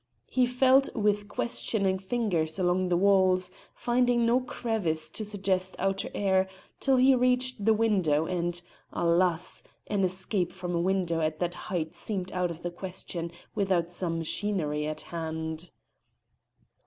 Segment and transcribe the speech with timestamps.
[0.31, 6.49] He felt with questioning fingers along the walls, finding no crevice to suggest outer air
[6.79, 8.59] till he reached the window, and,
[8.91, 9.61] alas!
[9.85, 14.17] an escape from a window at that height seemed out of the question without some
[14.17, 15.69] machinery at hand.